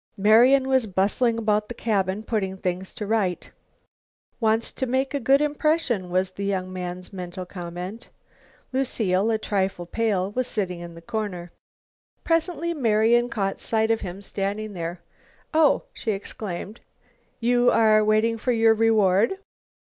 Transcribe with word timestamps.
Marian 0.17 0.67
was 0.67 0.87
bustling 0.87 1.37
about 1.37 1.67
the 1.67 1.75
cabin, 1.75 2.23
putting 2.23 2.57
things 2.57 2.91
to 2.95 3.05
rights. 3.05 3.51
"Wants 4.39 4.71
to 4.71 4.87
make 4.87 5.13
a 5.13 5.19
good 5.19 5.41
impression," 5.41 6.09
was 6.09 6.31
the 6.31 6.43
young 6.43 6.73
man's 6.73 7.13
mental 7.13 7.45
comment. 7.45 8.09
Lucile, 8.73 9.29
a 9.29 9.37
trifle 9.37 9.85
pale, 9.85 10.31
was 10.31 10.47
sitting 10.47 10.79
in 10.79 10.95
the 10.95 11.03
corner. 11.03 11.51
Presently 12.23 12.73
Marian 12.73 13.29
caught 13.29 13.61
sight 13.61 13.91
of 13.91 14.01
him 14.01 14.23
standing 14.23 14.73
there. 14.73 15.01
"Oh!" 15.53 15.83
she 15.93 16.13
exclaimed, 16.13 16.81
"you 17.39 17.69
are 17.69 18.03
waiting 18.03 18.39
for 18.39 18.51
your 18.51 18.73
reward?" 18.73 19.37